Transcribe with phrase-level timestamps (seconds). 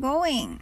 [0.00, 0.58] going!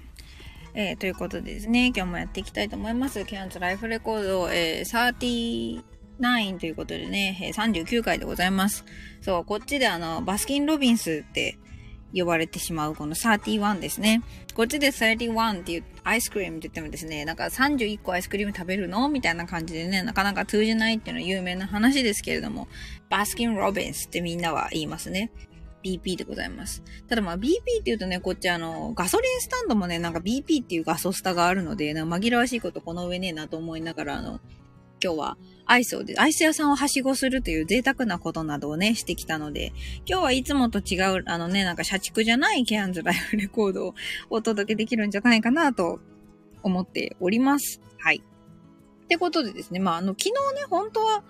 [0.74, 3.25] えー、ということでですね、今日もやっていきたいと思います。
[3.25, 5.83] キャンツライフレコード、えー、
[6.21, 8.85] 39ということでね、えー、39回でございます。
[9.21, 11.58] そう、こっちであの、バスキン・ロビンスって
[12.12, 14.24] 呼ばれてしまうこの31ですね。
[14.53, 19.09] こっちで31っていうアイスクリームって言ってもですね、なんか31個アイスクリーム食べるの？
[19.09, 22.67] みたいな感じでね、なかなか通じないっていうのは有名な話ですけれども、
[23.09, 25.31] バスキン・ロビンスってみんなは言いますね。
[25.83, 26.83] BP でございます。
[27.09, 34.41] ただまあ BP って言うとね、こっちあの、ガソリンスタンドもね、なんか BP っていうガソスタがあるので、なんか紛らわしいことこの上ねえなと思いながら、あの、
[35.03, 39.73] 今日はアイスをで、アイス屋さんをはしごするという贅沢なことなどをね、してきたので、
[40.06, 43.95] 今日はいつもと違う、あのね、なんか社畜じゃないケアンズライフレコードを
[44.28, 46.01] お届けできるんじゃないかなと
[46.62, 47.81] 思っております。
[47.98, 48.23] はい。
[49.05, 51.25] ってことでですね、まあ、あの、昨日ね、本当は、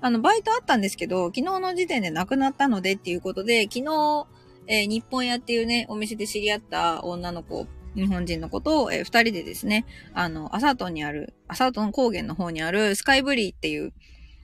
[0.00, 4.26] あの、バイトあったんですけど、昨日の時点で亡くなったのでっていうことで、昨日、
[4.68, 13.92] えー、日本屋っていうね、お店で知り合った女の子、日本人の子と、えー、二人でですね、あの、アサートンにある、アサートン高原の方にあるスカイブリーっていう、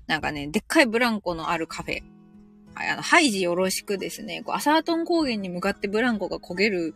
[0.06, 2.02] なんかね、でっかいブランコのあるカフェ。
[2.74, 6.94] はい、あの、ハイジよろしくですね、こうアサートン高原に向かってブランコが焦げる、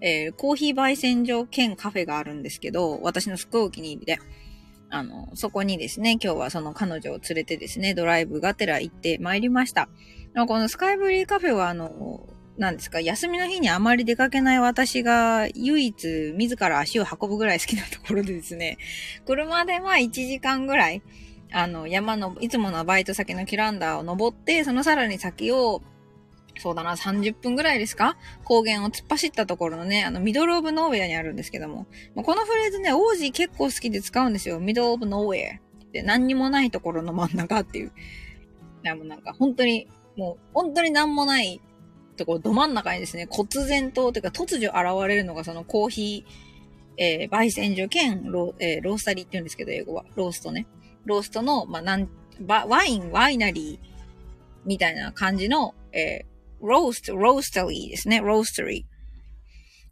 [0.00, 4.18] えー、コーヒー焙煎所兼カフェがあるんですけど、私のすっごいお気に入りで。
[4.90, 9.88] あの、そこにですね、今日はその彼女を連れてですね、ドライブがてら行ってまいりました。
[10.46, 12.28] このスカイブリーカフェはあの、
[12.58, 18.78] 何ですか、休みの日にあまり出かけない私が唯一自ら足を運ぶぐらい好きなところでですね、
[19.26, 21.02] 車でまあ1時間ぐらい、
[21.52, 25.82] あの、山の、いつものバイト先のキランダーを登って、そのさらに先を
[26.58, 28.16] そうだな、30分ぐらいですか？
[28.44, 34.58] 高原を突っ走ったところのね、あの、ミドルオブノーウェアにあるんですけども、このフレーズね、王子結構好きで使うんですよ。
[34.58, 37.88] ミドルオブノーウェアって何にもないところの真ん中っていう。
[37.88, 37.90] い
[38.84, 41.60] や、もうなんか本当に、もう本当に何もない
[42.16, 46.46] ところ、ど真ん中にですね、忽然と、というか突如現れるのがそのコーヒー、
[46.98, 50.06] えー、焙煎所兼ロ,、えー、ロースタリーって言うんですけど、英語は。
[50.14, 50.66] ローストね。
[51.04, 52.08] ローストの、まあ、なん、
[52.46, 53.88] ワイン、ワイナリー
[54.64, 58.20] みたいな感じの、えー roast, roastery ですね。
[58.20, 58.84] roastery。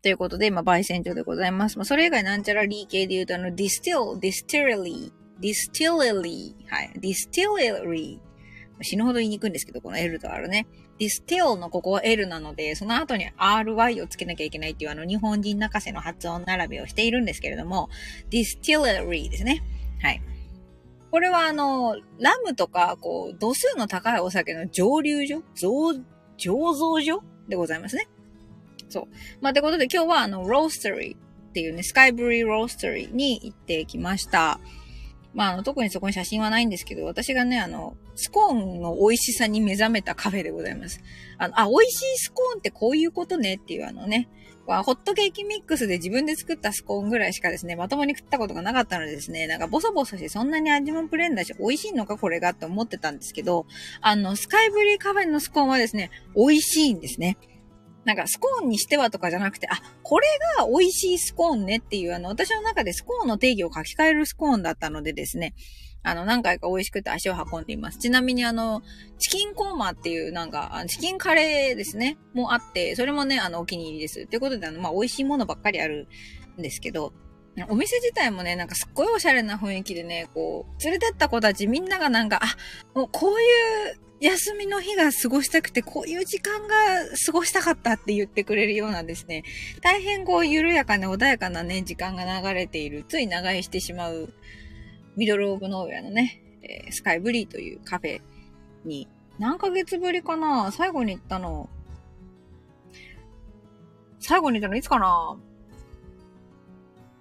[0.02, 1.78] ということで、まあ、焙煎所でございます。
[1.78, 5.10] まあ、それ以外なんちゃらリー系で言うと、あの、distill, distillery,
[5.40, 8.18] distillery, はい、distillery。
[8.82, 10.66] 死ぬほど言いにくいんですけど、この L と R ね。
[10.98, 17.88] distill のここは L なので、その後に RY をつけなきゃいけないっていうあの日本人泣かせの発音並べをしているんですけれども、
[18.30, 19.62] distillery ですね。
[20.02, 20.22] はい。
[21.10, 26.02] これはあの、ラムとか、こう、度数の高いお酒の蒸留所醸
[26.38, 28.08] 醸造所でございますね。
[28.88, 29.04] そう。
[29.40, 34.60] まあ、ってことで今日はあの、ローストリーっていうね、スカイブリーローストリーに行ってきました。
[35.34, 41.00] まあ、あの、特にそこに写真はないんですけど、私がね、あの、スコーンの美味しさに目覚めたカフェでございます。
[41.38, 44.28] あの、あ、美味しいスコーンってこういうことねっていうあのね、
[44.66, 53.66] ホットケーキミックスで自分で作ったスコーンぐらいしかですね、まともに食ったことがなかったのでですね、なんかボソボソしてそんなに味もプレーンだし、美味しいのかこれがって思ってたんですけど、
[54.00, 57.36] あの、スカイブリーカフェのスコーンはですね、美味しいんですね。
[58.04, 60.26] なんかスコーンにしてはとかじゃなくて、あ、これ
[60.58, 65.54] が美味しいスコーンねっていう、あの、私の中でスコーンの定義を書き換えるスコーンだったのでですね、
[66.02, 67.98] あの、何回か美味しくて足を運んでいます。
[67.98, 68.82] ちなみにあの、
[69.18, 74.26] チキンコーマっていうなんか、チキンカレーですね、もあって、それもね、あの、お気に入りです。
[74.26, 76.08] ということで、あの、まあ、美味しいものばっかりある
[76.58, 77.14] んですけど、
[77.68, 86.74] お店自体もね、なんかすっごいおしゃれな雰囲気でね、こう、連れてった子たちみんながなんか、あ、もうこういう休みの日が過ごしたくて、こういう時間が
[87.26, 89.44] 過ごしたかったって言ってくれるようなですね、
[89.82, 94.32] 大変こう緩やかな穏やかなね、時間が流れている、つい長居してしまう
[95.16, 98.22] ミドルオブノーウェアのね、え、スカイブリーというカフェ
[98.86, 99.08] に、
[99.38, 100.72] 何ヶ月ぶりかな。
[100.72, 101.68] 最後に行ったの。
[104.20, 105.36] 最後に行ったのいつかな。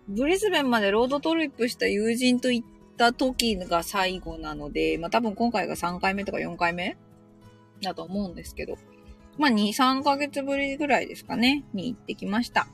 [0.08, 2.68] ブリスベンまでロードトリップした友人と行っ
[2.98, 6.98] た時が最後なので、まあ多分今回が3回目とか4回目
[7.82, 8.78] だと思うんですけど、
[9.38, 12.68] まあ2、3ヶ月ぶりぐらいですかね、に行ってきました。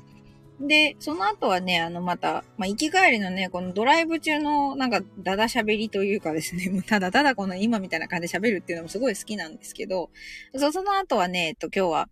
[0.61, 10.09] で、その後はね、あの、また、まあ、行き帰りのね、このドライブ中の、なんか、だだ喋りというかですね、も うただただこの今みたいな感じで喋るっていうのもすごい好きなんですけど、
[10.55, 12.09] そその後はね、えっと、今日は、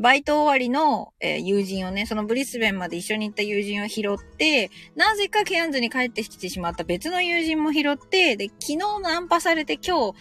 [0.00, 10.14] バイト終わりの、えー、友人をね、そのブリスベンまで一緒に行った友人を拾って、なぜかケアンズに帰ってきてしまった別の友人も拾って、で、昨日ナンパされて今日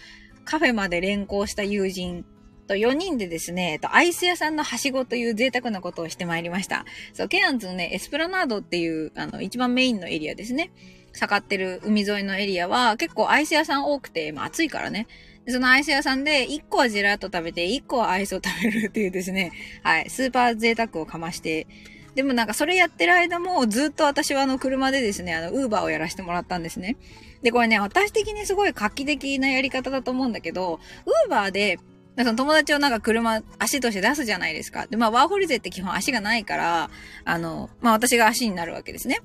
[0.44, 2.26] カフェまで連行した友人
[2.68, 6.84] と4人でですね、えっと、アイス屋さんのはしごという贅沢なことをしてまいりました。
[7.14, 10.72] そう、ケアンズのね、エスプラナードっていう、あの、一番メインのエリアですね。
[11.14, 15.08] 盛ってる海沿いのエリアは結構アイス屋さん多くて、まあ暑いからね。
[15.52, 19.52] そのアイス屋さんで1個はジェラート食べて、1個はアイスを食べるっていうですね、
[19.84, 21.68] はい、スーパー贅沢をかまして、
[22.16, 26.98] でもなんかそれやってる間もずっと私はあの車でですね、あの、ウーバーをやらせてもらったんですね。
[27.42, 31.80] で、これね、私的にすごい画期的なやり方だと思うんだけど、ウーバーで、
[32.18, 34.88] その友達をなんか車、足として出すじゃないですか。
[34.88, 36.90] で、まあ、ワーホリゼって基本足がないから、
[37.24, 39.22] あの、まあ私が足になるわけですね。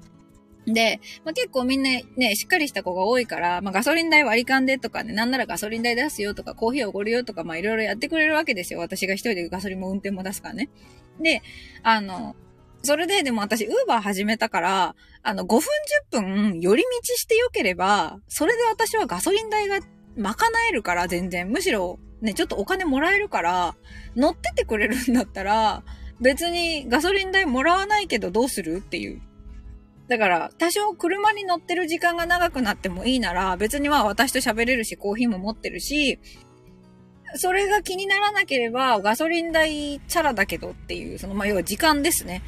[0.66, 8.80] で、まあ、結構みんなね、しっかりした子が多いから、まあ、ガソリン代割り勘でとかね、なんならガソリン代出すよとか、コーヒーおごるよとか、まあ、いろいろやってくれるわけですよ。
[8.80, 10.70] 私が一人でガソリンも運転も出すからね。
[11.20, 11.42] で、
[11.82, 12.34] あの、
[12.82, 15.60] それででも私、ウーバー始めたから、あの、5分
[16.12, 16.22] 10
[16.52, 19.80] 分寄り道してよければ、それで私はガソリン代が
[20.16, 20.34] 賄
[20.70, 21.50] えるから全然。
[21.50, 23.74] むしろ、ね、ちょっとお金もらえるから、
[24.16, 25.82] 乗っててくれるんだったら、
[26.20, 29.20] 別にガソリン代もらわないけどどうするっていう。
[30.08, 36.18] だから、多少車に乗ってる時間が長くなってもいいなら、別にまあ私と喋れるし、コーヒーも持ってるし、
[37.36, 42.42] それが気にならなければ、ガソリン代チャラだけどっていう、その、まあ、要は時間ですね。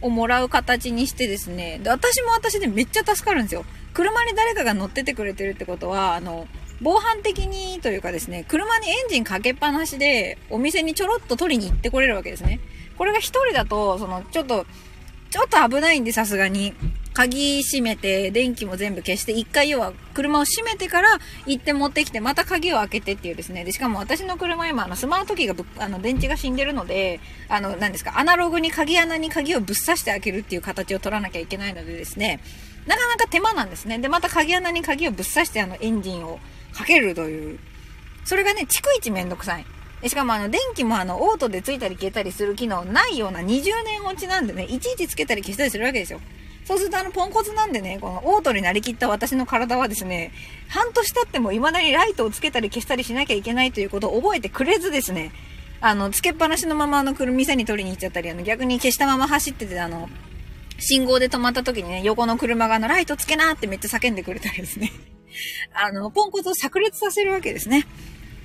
[0.00, 1.80] をもらう形にしてですね。
[1.82, 3.64] で、私も私でめっちゃ助かるんですよ。
[3.94, 6.46] 車に誰かが乗っててくれてるってことは、あの、
[6.80, 12.60] 防犯的にというかですね、車にエンジンかけっぱなしで、お店にちょろっと取りに行ってこれるわけですね。
[12.96, 14.66] これが一人だと、その、ちょっと、
[15.30, 16.74] ちょっと危ないんで、さすがに。
[17.18, 23.64] 鍵閉めて、電気も全部消して、一回要は車を閉めてから行って持ってきて、また鍵を開けてっていうですね。
[23.64, 32.38] で、しかも私の車今、あの、スマートキーがぶあの、電池が死んでるので、あの、何ですか、アナログに鍵穴に鍵をぶっ刺して開けるっていう形を取らなきゃいけないのでですね、
[32.86, 33.98] なかなか手間なんですね。
[33.98, 36.38] で、また鍵穴に鍵をぶっ刺してあの、エンジンを
[36.72, 37.58] かけるという。
[38.24, 39.66] それがね、逐一めんどくさい。
[40.06, 46.20] しかもあの、電気もあの、オートでついたり消えたりする機能ないような20年落ちなんでね、いちいちつけたり消したりするわけですよ。
[46.64, 50.32] そうするとあの、ポンコツなんでね、このオートになりきった私の体はですね、
[50.68, 55.32] 半年経っても未だにライトをつけたり消したりしなきゃいけないということを覚えてくれずですね、
[55.80, 60.08] あの、つけっぱなしのままあの、店に取りに行っちゃったり、あの、逆に消したまま走ってて、あの、
[60.78, 64.92] 信号で止まった時にね、横の車があの、ライトつけなーってめっちゃ叫んでくれたりですね。
[65.72, 67.86] あの、ポンコツを炸裂させるわけですね。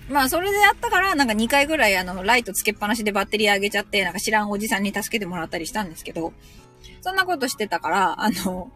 [0.09, 6.33] まあ、それでやったから、なんか2回ぐらいあの、ライトつけっぱなしでバッテリー上げちゃって、なんか知らんおじさんに助けてもらったりしたんですけど、
[7.01, 8.71] そんなことしてたから、あの、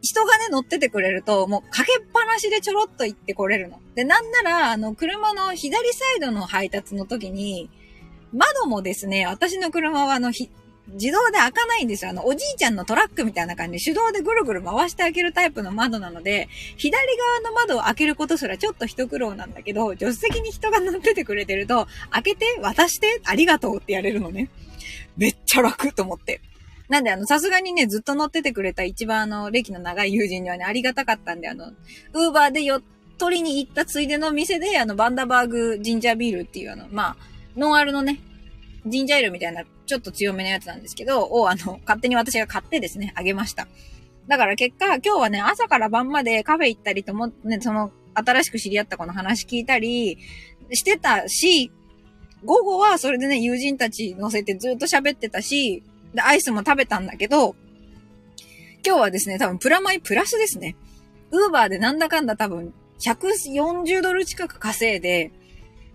[0.00, 3.80] 人がね、乗っててくれると、もうかけっぱなしでちょろっと行ってこれるの。
[3.94, 7.68] で、なんなら、あの、車の左サイドの配達の時に、
[8.32, 10.32] 窓もですね、私の車はあの、
[10.94, 12.10] 自動で開かないんですよ。
[12.10, 24.48] あの、おじいちゃんのトラックみたいな感じで手動でぐるぐる回して開けるタイプの窓なので、左側の窓を開けることすらちょっと一苦労なんだけど、助手席に人が乗っててくれてると、開けて、渡して、ありがとうってやれるのね。
[25.16, 26.40] めっちゃ楽と思って。
[26.88, 31.72] なんで、あの、さすがにね、ずっと乗っててくれた一番あの、歴の長い友人にはね、ありがたかったんで、あの、
[32.14, 32.80] ウーバーでよ、
[33.18, 37.16] 取りに行ったついでの店で、あの、バンダバーグジンジャービールっていうあの、まあ、
[37.56, 38.20] ノンアルのね、
[38.90, 43.68] ジンジャーエールみたいな、ちょっと強めのやつなんですけど、を、あの、勝手に私が買ってですね、あげました。
[44.26, 50.18] だから結果、今日はね、朝から晩までカフェ行ったりとも、ね、その、新しく知り合った子の話聞いたり
[50.72, 51.70] してたし、
[52.44, 55.82] 午後はそれでね、友人たち乗せてずっと喋ってたし、
[56.14, 57.56] で、アイスも食べたんだけど、
[58.86, 60.76] 今日はですね、多分プラマイプラスですね。
[61.30, 65.32] ウーバーでなんだかんだ多分140ドル近く稼いで、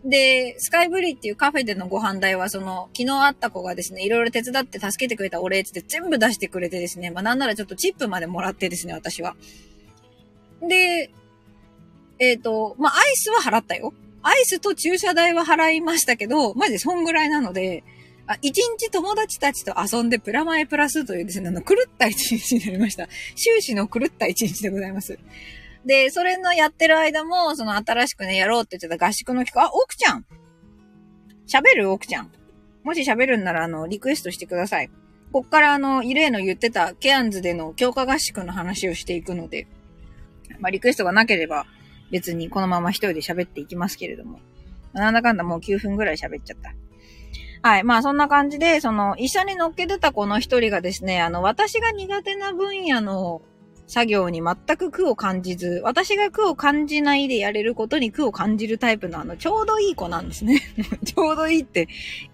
[0.06, 9.36] で、スカイブリーっていうカフェでのご飯代は、その、昨日会った子がですね、いろいろ手伝って助けてくれたお礼って全部出してくれてですね、まあなんならちょっとチップまでもらってですね、私は。
[10.62, 11.10] で、
[12.20, 13.94] えっ、ー、と、まあアイスは払ったよ。
[14.24, 17.84] アイスと駐車代は払いましたけど、マジでそんぐらいなので、
[18.28, 23.08] あ、一日友達たちと遊んでプラマイプラスというですね、あの、狂った一日になりました。
[23.36, 25.18] 終始の狂った一日でございます。
[25.86, 30.26] で、それのやってる間も、その新しくね、やろうって言ってた合宿の企画、あ、奥ちゃん
[31.48, 31.92] 喋る？
[31.92, 32.32] 奥ちゃん。
[32.84, 34.90] もし喋るんなら、あの、リクエストしてください。
[35.32, 39.68] こっからあの、イレーの言ってたケアンズでの強化合宿の話をしていくので、
[40.60, 41.66] まあ、リクエストがなければ、
[42.12, 44.40] 別にこのまま一人で喋っていきますけれども。
[44.94, 46.74] なんだかんだもう9分ぐらい喋っちゃった。
[47.68, 47.84] はい。
[47.84, 53.42] まあそんな感じで、その、一緒に乗っけてたこの一人がですね、あの、私が苦手な分野の
[53.86, 60.62] 作業に全く苦を感じず、私が苦を感じないでやれることに苦を感じるタイプのあの、ちょうどいい子なんですね。
[61.06, 61.88] ちょうどいいって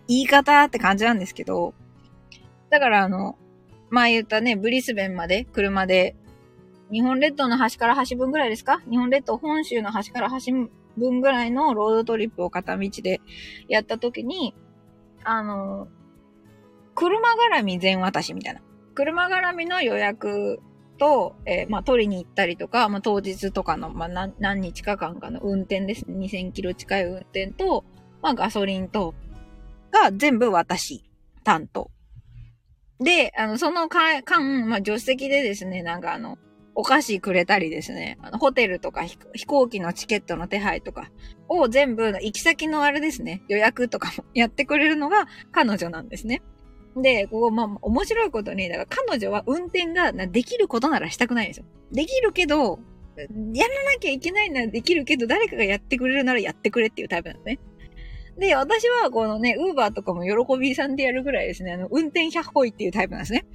[0.08, 1.74] 言い方って感じなんですけど、
[2.70, 3.38] だからあの、
[3.90, 6.16] 前言ったね、ブリスベンまで車で、
[6.92, 8.82] 日本列島の端から端分ぐらいですか？
[8.90, 10.52] 日本列島本州の端から端
[10.98, 13.22] 分ぐらいのロードトリップを片道で
[13.68, 14.54] やった時に、
[15.24, 15.88] あの、
[16.96, 18.62] 車絡み全渡しみたいな。
[18.94, 20.60] 車絡みの予約
[21.00, 26.28] と、えー、まあ、取りに行ったりとか、まあ、当日とかの、まあ、何、日か間かの運転ですね。
[26.28, 27.84] 2000キロ近い運転と、
[28.22, 29.16] まあ、ガソリンと、
[29.92, 31.04] が全部私、
[31.44, 31.90] 担当。
[33.00, 34.22] で、あの、その間、
[34.68, 36.38] まあ、助手席でですね、なんかあの、
[36.76, 41.10] お菓子くれたりですね、あの、ホテルとか飛行機のチケットの手配とか
[41.48, 46.42] を全部、行き先のあれですね、予約とかもやってくれるのが彼女なんですね。
[46.96, 51.66] で、ここ、まあ、面白いことに、だから彼女は運転ができることならしたくないんですよ。
[51.92, 52.80] できるけど、
[53.54, 57.60] やらなきゃいけないならできるけど、誰かがやってくれるならやってくれっていうタイプなんですね。
[58.40, 63.46] で、私はこのね、ウーバーとかも喜びさんでやるぐらいですね、あの、運転100歩いっていうタイプなんですね。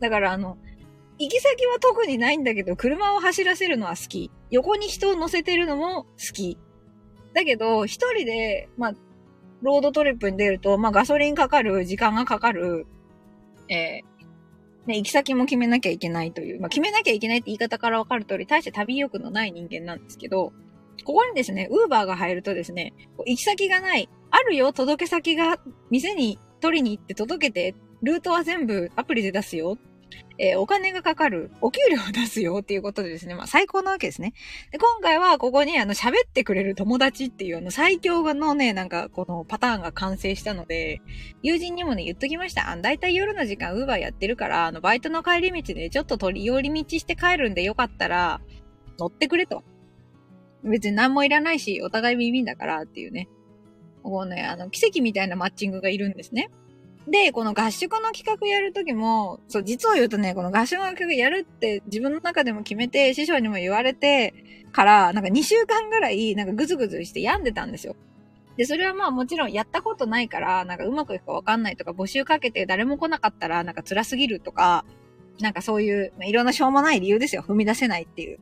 [0.00, 0.58] だからあの、
[1.18, 4.30] 行き先は特にないんだけど、車を走らせるのは好き。
[4.50, 6.58] 横に人を乗せてるのも好き。
[7.34, 8.94] だけど、一人で、まあ、
[9.62, 12.86] ロードトリップに出ると、まあ、ガソリンかかる、時間がかかる、
[13.68, 20.52] えー、ね、行き先も決めなきゃいけないという、まあ、決めなきゃいけないって言い方からわかる通り、大して旅欲のない人間なんですけど、
[21.04, 22.92] ここにですね、ウーバーが入るとですね、
[23.26, 24.08] 行き先がない。
[24.30, 25.58] あるよ、届け先が、
[25.90, 29.78] 店に取りに行って届けて、ルートは全部アプリで出すよ。
[30.38, 34.32] えー、お金がかかる、お給料を出すよっていうことでですね、まあ最高なわけですね。
[34.70, 41.00] で、今回はここにあの喋ってくれる友達っていうあの最強のね、なんかこのパターンが完成したので、
[41.42, 42.70] 友人にもね言っときました。
[42.70, 48.40] あの、だいたい夜の時間ウーバーやってるから、あの、バイトの帰り道でちょっと取り寄り道して帰るんでよかったら、
[48.98, 49.64] 乗ってくれと。
[50.62, 53.28] 別に何もいらないし、お互い耳だからっていうね。
[54.02, 56.50] こうね、あの、奇跡みたいなマッチングがいるんですね。
[57.08, 64.34] で、この合宿の企画やるときも、そう、実を言うとね、この合宿の企画やるって自分の中でも決めて、師匠にも言われて
[64.72, 67.96] から、なんか2週間ぐらい、なんかぐずぐずして病んでたんですよ。
[68.56, 74.84] で、それはまあもちろんやったことないから、なんかうまくいくかわかんないとか、募集かけて誰も来なかったら、なんか辛すぎるとか、
[75.40, 77.42] なんかそういう、まあ、いろんなしょうもない理由ですよ。
[77.42, 78.38] 踏み出せないっていう。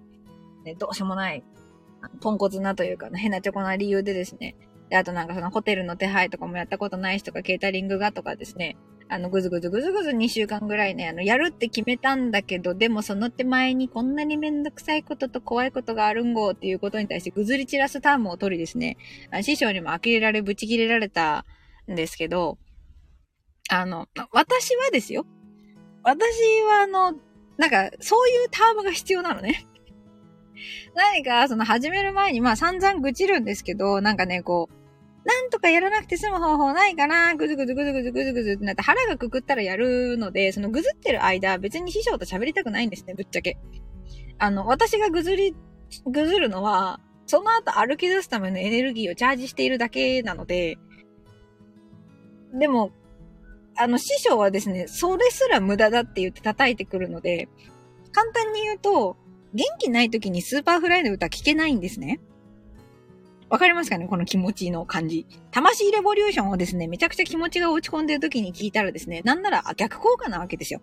[0.64, 1.44] ね、どうしようもない
[2.20, 4.56] ポンコツなというか、変なチョコな理由でですね。
[4.90, 8.76] で、あとなんかそのホテルの手配とかもやったことない人がケータリングがとかですね。
[9.10, 18.98] あの、ぐずぐずぐずぐず2週間ぐらいね、あの、やるって決めたんだけど、でもその手前にこんなにめんどくさいことと怖いことがあるんごっていうことに対してぐずり散らすタームを取りですね、
[19.42, 21.46] 師匠にも呆れられ、ぶち切れられた
[21.90, 22.58] んですけど、
[23.70, 25.26] あの、私はですよ。
[26.02, 26.18] 私
[26.62, 27.14] はあの、
[27.58, 29.66] なんか、そういうタームが必要なのね。
[30.94, 34.77] 何か、その始める前に、まあ散々愚痴るんですけど、なんかね、こう、
[35.28, 43.58] なんとかやらなくて済む方法ないかなぐずぐずぐずぐずぐずぐずってなって腹がくくったらやるので、そのぐずってる間、別に師匠と喋りたくないんですね、ぶっちゃけ。
[44.38, 45.54] あの、私がぐずり、
[46.06, 50.78] ぐずるのは、その後歩き出すためのエネルギーをチャージしているだけなので、
[52.54, 52.92] でも、
[53.76, 57.50] あの、師匠はですね、それすら無駄だって言って叩いてくるので、
[58.12, 59.18] 簡単に言うと、
[59.52, 62.18] 元気ない時に Superfly の歌聞けないんですね。
[63.50, 64.06] わかりますかね？
[64.06, 65.26] この気持ちの感じ。
[65.50, 70.80] 魂レボリューションをですね、めちゃくちゃ気持ちが落ち込んでる時に聞いたらですね、なんなら逆効果なわけですよ。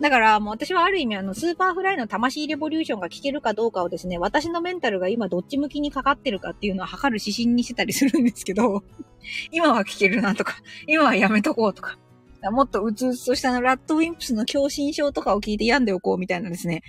[0.00, 8.82] だから、もう私はある意味あの、 Superfly の魂レボリューションが聞けるかどうかをですね、私のメンタルが今どっち向きにかかってるかっていうのを測る指針にしてたりするんですけど、
[9.52, 10.56] 今は聞けるなとか、
[10.88, 11.98] 今はやめとこうとか、
[12.50, 16.82] もっとうつうつとしたの RADWIMPS の狭心症とかを聞いて病んでおこうみたいなですね、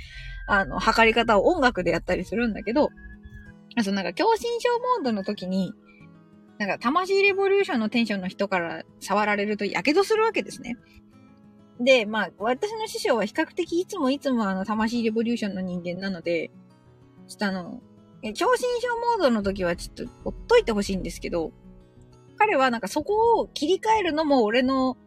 [0.48, 2.90] あの、測り方を音楽でやったりするんだけど、
[3.84, 5.74] そう、なんか、狭心症モードの時に、
[6.58, 10.78] なんか、魂レボリューションのテンションの人から触られると火傷するわけですね。
[11.80, 16.52] で、まあ、私の師匠は比較的いつもいつもあの、魂レボリューションの人間なので、
[17.28, 17.82] ちょっとあの、
[18.34, 21.52] 超新症モードの時はちょっとほっといてほしいんですけど、
[22.38, 24.98] 彼はなんかそこを切り替えるのも俺の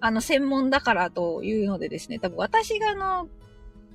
[0.00, 3.28] あの専門だからというのでですね、多分私があの、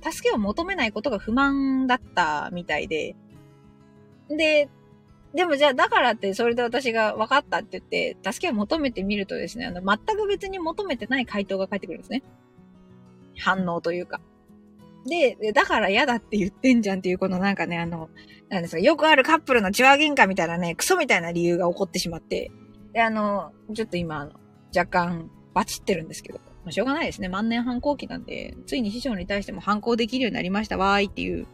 [0.02, 3.16] 助けを求めないことが不満だったみたいで、
[4.28, 4.68] で、
[5.34, 12.22] でもじゃあだからってそれで私が分かったって言って助けを求めてみるとですね、あの全く別に求めてない回答が返ってくるんですね。
[13.38, 14.20] 反応というか。
[15.06, 18.08] で、だから嫌だって言ってんじゃんっていうこのなんかね、あの、
[18.48, 22.50] なんですか、よくあるカップルの血話喧嘩みたいなね、クソみたいな理由が起こってしまって、
[22.92, 24.32] で、あの、ちょっと今、あの、
[24.76, 26.40] 若干バチってるんですけど、
[26.70, 27.28] しょうがないですね。
[27.28, 31.46] 万年反抗期なんで、ついに師匠に対しても反抗できるようになりましたわーいっていう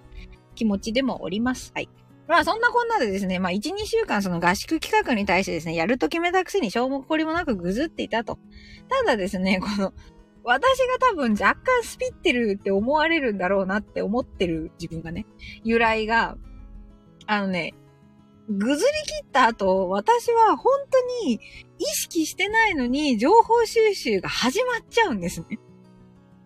[0.54, 1.72] 気持ちでもおります。
[1.74, 1.88] はい。
[2.32, 8.38] まあそんなこんなでですね、まあ1、2週間その合宿企画に対してですね、やると決めたくせにしょうもこりもなくぐずっていたと。
[8.88, 9.92] ただですね、この、
[10.42, 15.26] 私が多分若干スピってるって思われるんだろうなって思ってる自分がね、
[15.62, 16.38] 由来が、
[17.26, 17.74] あのね、
[18.48, 25.58] ぐずり切った後、私は本当に意識してないのに情報収集が始まっちゃうんですね。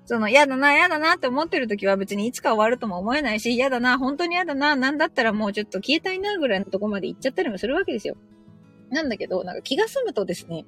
[0.07, 8.17] その、嫌だな、嫌だなって思ってる時は別にいつか終わるとも思えないし、嫌だな、本当に嫌だな、なんだったらもうちょっと消えたいなぐらいのとこまで行っちゃったりもするわけですよ。
[8.91, 10.65] なんだけど、なんか気が済むとですね、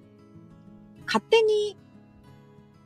[1.06, 1.76] 勝手に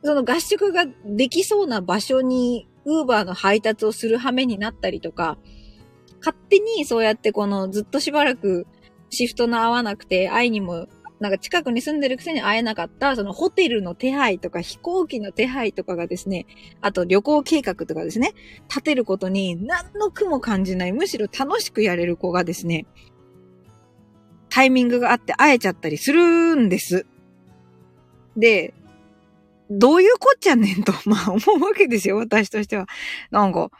[0.03, 5.37] その合宿ができそうな場所に、ウーバーの配達をする羽目になったりとか、
[6.19, 8.67] 勝手にそうやってこのずっとしばらく
[9.09, 10.87] シフトの合わなくて、会いにも、
[11.23, 16.45] なんか近くに住んでるくせに会えなかった、そのホテルの手配とか飛行機の手配とかがですね、
[16.81, 18.33] あと旅行計画とかですね、
[18.67, 22.87] 立てることに何の苦も感じない、むしろ楽しくやれる子がですね、
[24.49, 27.05] タイミングがあって会えちゃったりするんです。
[28.35, 28.73] で、
[29.69, 32.85] どういうこっちゃねんと、まあ思うわけですよ、私としては。
[33.31, 33.71] なんか、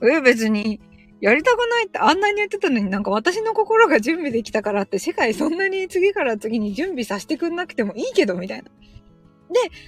[0.00, 0.80] え、別に、
[1.20, 8.64] やりたくないってあんなに言ってたのになんか私の心が準備できたからって世界そんなに次から次に準備させてくんなくてもいいけど、みたいな。
[8.64, 8.70] で、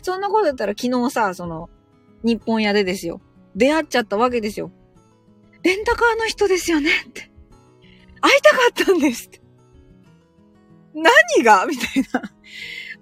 [0.02, 1.68] そんなことだったら昨日さ、その、
[2.23, 3.21] 日本屋でですよ。
[3.54, 4.71] 出会っちゃったわけですよ。
[5.62, 7.30] レンタカーの人ですよねって。
[8.21, 9.40] 会いたかったんですって。
[10.95, 11.66] 何が？
[11.66, 12.23] みたいな。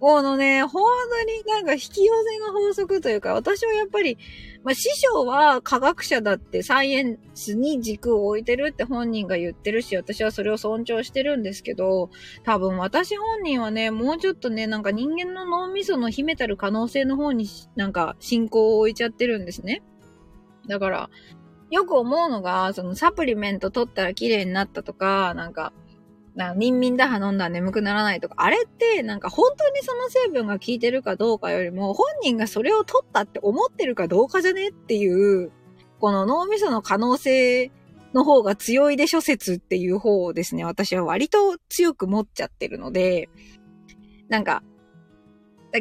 [0.07, 4.19] このね、本当になんか引き寄せの法則というか、私はやっぱり、
[4.63, 12.11] まあ、師匠は科学者だってサイエンスに軸を置いてるって本人が言ってるし、私はそれを尊重してるんですけど、
[12.43, 19.83] 多分私本人はね、もうちょっとね、なんか人間の脳みその秘めたる可能性の方になんか信仰を置いちゃってるんですね。
[20.69, 21.11] だから、
[21.71, 25.73] よく思うのが、そのサプリメント取ったら綺麗になったとか、なんか、
[26.35, 35.53] な、ミンミン打破飲んだら眠くならないとか、あれってなんか本当にその成分が効いてるかどうかよりも、本人がそれを取ったって思ってるかどうかじゃねっていう、
[36.01, 37.71] この脳みその可能性
[38.13, 43.29] の方が強いで諸説っていう方をですね、私は割と強く持っちゃってるので、
[44.29, 44.63] なんか、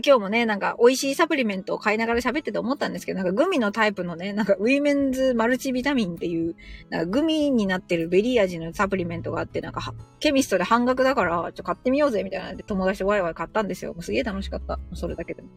[0.03, 6.55] 今日もね、なんか美味しいサプリメントを買いながら喋ってて思ったんですけど、なんかグミのタイプのね、なんか Women's Multivitamin っていう、
[6.89, 13.93] なんかグミになってるベリー味のサプリメントがあって、なんか Chemist で半額だから、ちょっと、買ってみようぜみたいなんで友達とワイワイ買ったんですよ。
[13.93, 14.79] もうすげえ楽しかった。
[14.93, 15.49] それだけでも。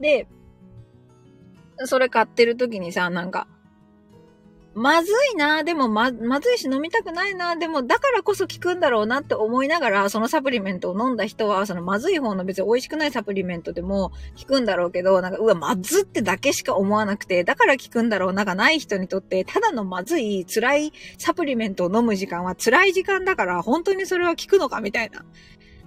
[0.00, 0.26] で、
[1.84, 3.46] それ買ってる時にさ、なんか、
[4.76, 25.24] まずいな、でもま、まずいし飲みたくないな、でもだからこそ効くんだろうなって思いながら、そのサプリメントを飲んだ人は、そのまずい方の別に美味しくないサプリメントでも効くんだろうけど、なんか、うわ、まずってだけしか思わなくて、だから効くんだろうながない人にとって、ただのまずい辛いサプリメントを飲む時間は辛い時間だから、本当にそれは効くのかみたいな。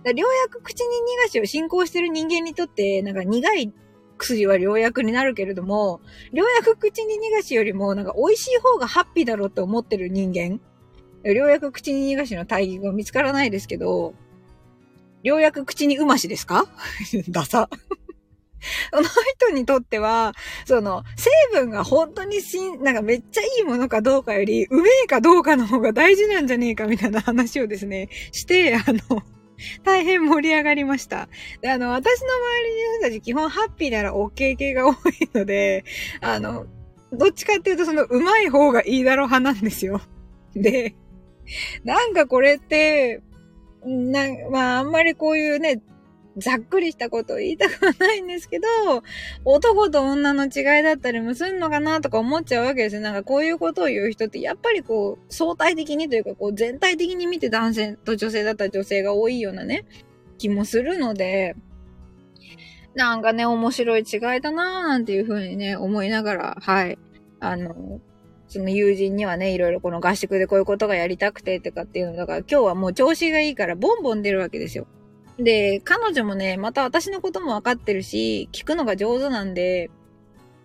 [0.04, 3.72] 良薬口に逃がしを進行してる人間にとって、なんか苦い
[4.20, 6.02] 薬は良薬になるけれども、
[6.32, 10.60] 良薬口に逃がしよりも、なんか美味しい方がハッピーだろうって思ってる人間。
[11.24, 14.14] 良薬口に逃がしの対義が見つからないですけど、
[15.24, 16.66] 良薬口にうましですか？
[17.30, 17.70] ダサ。
[18.92, 19.04] その
[19.38, 20.34] 人にとっては、
[20.66, 29.24] その、成分が本当にしん、なんかめっちゃいいものかどうかより、うめえかどうかの方が大事なんじゃねえかみたいな話をですね、して、あの、
[29.84, 31.30] 大変盛り上がりました。
[31.62, 34.95] で、あの、私の周りの人たち基本ハッピーなら OK 系が多い
[35.34, 35.84] ので、
[36.22, 36.65] あの、
[37.12, 40.02] どっちかっていうとその上手い方がいいだろう派なんですよ。
[40.56, 40.95] で、
[41.84, 43.22] なんかこれって、
[43.84, 45.82] な、まああんまりこういうね、
[46.38, 48.68] ざっくりしたことを言いたくはないんですけど、
[49.46, 53.02] 男と女の違いだったりもすんのかなとか思っちゃうわけですよ。
[53.02, 59.86] なんかこういうことを言う人ってやっぱりこう相対的にというかこう全体的に見て男性と女性だったら女性が多いようなね、
[60.38, 61.56] 気もするので、
[62.96, 66.98] なんかね、面白い違いだなぁなんていうふうにね、思いながら、はい。
[67.39, 68.02] あの、
[68.48, 74.88] その友人にはね、いろいろこの合宿でこういうことがやりたくてとかっていうのだから今日はもう調子がいいからボンボン出るわけですよ。
[75.39, 79.89] で、彼女もね、また私のこともわかってるし、聞くのが上手なんで、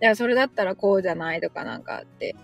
[0.03, 2.35] いや、それだったらこうじゃないとかなんかあって。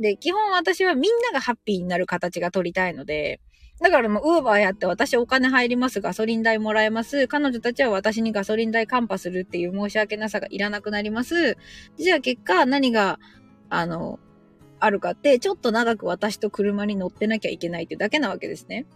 [0.00, 3.40] で、基本私はみんながハッピーになる形が取りたいので、
[3.78, 7.28] だからもう、ウーバーやって私お金入ります、ガソリン代もらえます。
[7.28, 11.58] 彼女たちは私にガソリン代カンパするっていう申し訳なさがいらなくなります。
[11.98, 13.18] じゃあ結果何が、
[13.68, 14.18] あの、
[14.80, 18.86] あるかって、ちょっと長く私と車に乗ってなきゃいけないってだけなわけですね。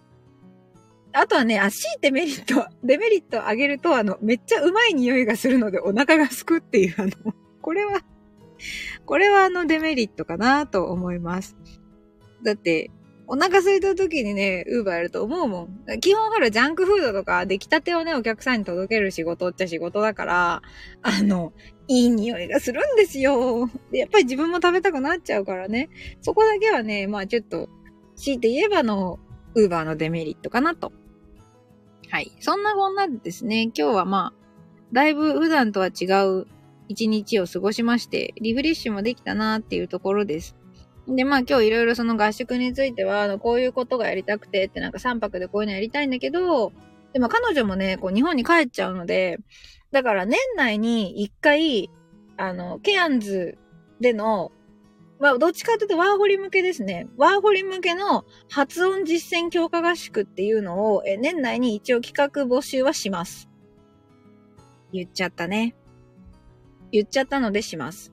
[1.13, 7.13] あとはね、あ、強いてメリット、デメリットを上げると、あの、めっちゃうまい匂いがするのでお腹がすくっていう、あの、
[7.63, 8.01] これは、
[9.07, 11.57] これはあのデメリットかなと思います。
[12.45, 12.91] だって、
[13.33, 16.01] お腹空いた時にね、ウーバーやると思うもん。
[16.01, 20.63] 基本ほら、ジャンクフードとか出来たてをね、お客さんに届ける仕事っちゃ仕事だから、
[21.03, 21.53] あの、
[21.87, 23.71] いい匂いがするんですよ。
[23.93, 25.91] やっぱり自分も食べたくなっちゃうからね。
[26.21, 27.69] そこだけはね、まあちょっと、
[28.17, 29.21] 強いて言えばの、
[29.55, 30.93] ウーバーのデメリットかなと
[32.11, 32.33] はい。
[32.41, 34.41] そんなこんなでですね、今日はまあ、
[34.93, 36.47] だいぶ普段とは違う
[36.89, 40.57] 一日を過ごしまして、リフレッシュもできたなっていうところです。
[41.07, 46.73] で、まあ今日いろいろその合宿については、あの、こういうことがやりたくてってなんか3泊でこういうのやりたいんだけど、
[47.13, 49.39] でも彼女もね、こう日本に帰っちゃうので、
[49.93, 51.91] だから年内に1回、
[52.37, 53.57] あの、ケアンズ
[54.01, 54.51] での、
[55.21, 57.07] まあ、どっちかというとワーホリ向けですね。
[57.19, 63.51] ワーホリ向けの発音実践強化合宿っていうのを、え年内に一応企画募集はします。
[64.93, 65.77] 言っちゃったね。
[66.91, 68.13] 言っちゃったのでします。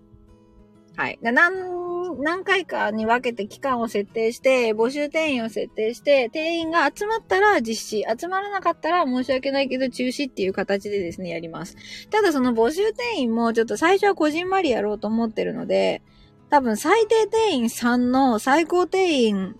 [0.97, 1.17] はい。
[1.21, 11.77] 何、何回かに分けて期間を設定して、募集定員を設定して、定員が集まったら実施、集まらなかったら申し訳ないけど中止っていう形でですね、やります。
[12.09, 16.01] ただその募集定員もちょっと最初はこじんまりやろうと思ってるので、
[16.49, 19.55] 多分最低定員3の最高定員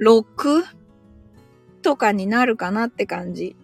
[0.00, 0.64] 6?
[1.82, 3.56] とかになるかなって感じ。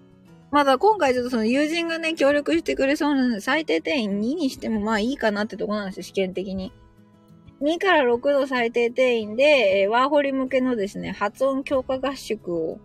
[0.52, 6.72] まだ今回ちょっとその友人がね、協力してくれそうなので、最低定員2にしてもまあいいかなってとこなんですよ、試験的に。
[7.62, 9.44] 2から6の最低定員で、
[9.82, 12.78] えー、ワーホリ向けのですね、発音強化合宿を、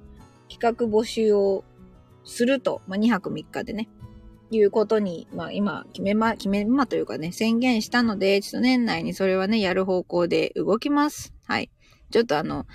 [0.50, 1.66] 企画募集を
[2.24, 3.90] すると、まあ2泊3日でね、
[4.50, 11.34] いうことに、まあ今、決めま、決めまというかね、宣言したので、ちょっと年内にそれはね、やる方向で動きます。
[11.46, 11.70] はい。
[12.12, 12.66] ちょっとあの、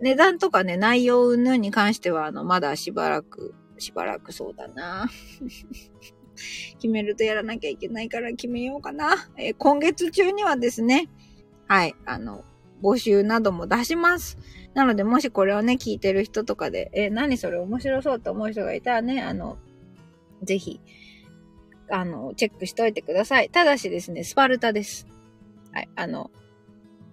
[0.00, 5.08] 値段とかね、内容云々に関しては、あの、まだしばらくしばらくそうだな。
[6.80, 9.28] 決めるとやらなきゃいけないから決めようかな。
[9.36, 11.08] えー、今月中にはですね、
[11.66, 12.44] はい、あの、
[12.82, 14.38] 募集なども出します。
[14.74, 19.58] なので、もしこれをね、聞いてる人とかで、えー、何それ面白そうって思う人がいたらね、あの、
[20.42, 20.80] ぜひ、
[21.90, 23.48] あの、チェックしといてください。
[23.50, 25.06] ただしですね、スパルタです。
[25.72, 26.30] はい、あの、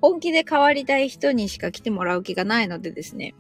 [0.01, 3.35] 本気で変わりたい人にしか来てもらう気がないのでですね、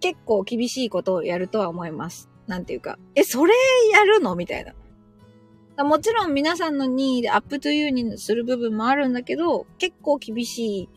[0.00, 2.28] 結構厳しいことをやるとは思います。
[2.46, 3.54] なんていうか、え、それ
[3.92, 4.34] やるの？
[4.34, 5.84] みたいな。
[5.84, 10.88] もちろん皆さんの任意でアップトゥユーにする部分もあるんだけど、結構厳しい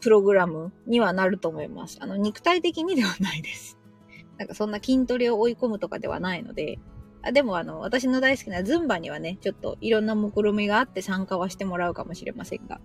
[0.00, 1.98] プログラムにはなると思います。
[2.00, 3.78] あの、肉体的にではないです。
[4.38, 6.78] なんかそんな筋トレを追い込むとかではないので、
[7.30, 12.80] でもあの、私の大好きなズンバにはね、ちょっといろんな目論みがあって参加はしてもらうかもしれませんが。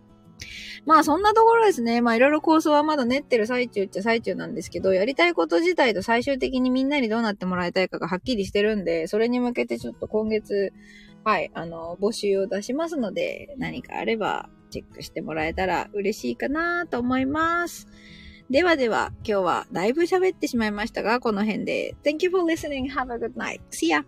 [0.86, 2.02] まあそんなところですね。
[2.02, 10.72] まあいろいろ構想はまだ練ってる最中っちゃ最中なんですけど、やりたいこと自体と最終的にみんなにどうなってもらいたいかがはっきりしてるんで、それに向けてちょっと今月、
[11.24, 17.88] はい、あの、募集を出しますので、何かあればチェックしてもらえたら嬉しいかなと思います。
[18.50, 21.96] ではでは、今日はだいぶ喋ってしまいましたが、この辺で。
[22.06, 22.90] Thank you for listening.
[22.90, 23.60] Have a good night.
[23.72, 24.06] See ya!